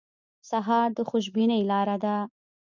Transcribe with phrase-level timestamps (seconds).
[0.49, 2.17] سهار د خوشبینۍ لاره ده.